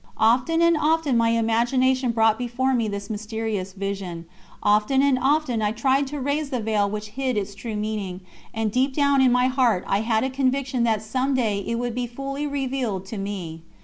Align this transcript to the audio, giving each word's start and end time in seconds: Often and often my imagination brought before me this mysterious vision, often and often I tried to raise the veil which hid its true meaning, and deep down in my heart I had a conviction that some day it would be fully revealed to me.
Often 0.17 0.63
and 0.63 0.75
often 0.79 1.15
my 1.15 1.29
imagination 1.29 2.09
brought 2.09 2.39
before 2.39 2.73
me 2.73 2.87
this 2.87 3.07
mysterious 3.07 3.73
vision, 3.73 4.25
often 4.63 4.99
and 5.03 5.19
often 5.21 5.61
I 5.61 5.71
tried 5.71 6.07
to 6.07 6.19
raise 6.19 6.49
the 6.49 6.59
veil 6.59 6.89
which 6.89 7.09
hid 7.09 7.37
its 7.37 7.53
true 7.53 7.75
meaning, 7.75 8.21
and 8.51 8.71
deep 8.71 8.95
down 8.95 9.21
in 9.21 9.31
my 9.31 9.45
heart 9.45 9.83
I 9.85 10.01
had 10.01 10.23
a 10.23 10.31
conviction 10.31 10.81
that 10.85 11.03
some 11.03 11.35
day 11.35 11.59
it 11.59 11.75
would 11.75 11.93
be 11.93 12.07
fully 12.07 12.47
revealed 12.47 13.05
to 13.13 13.19
me. 13.19 13.61